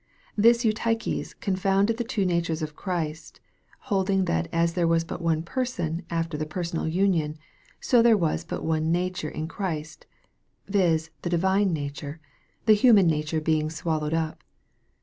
[0.35, 3.39] This Eutyches confounded the two natures in Christ,
[3.81, 7.37] holding that as there was but one Person after the personal union,
[7.79, 10.07] so there was but one nature in Christ,
[10.67, 11.11] viz.
[11.21, 12.19] the divine nature,
[12.65, 14.43] the human nature being swal lowed up.